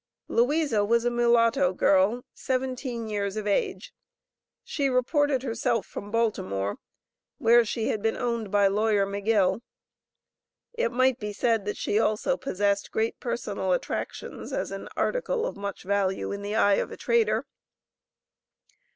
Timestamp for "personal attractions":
13.19-14.51